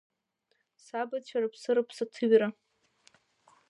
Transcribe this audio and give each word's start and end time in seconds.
Сабацәа 0.83 1.37
рыԥсы-рыԥсаҭыҩра… 1.41 2.47